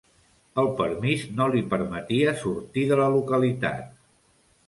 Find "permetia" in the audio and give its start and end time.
1.75-2.33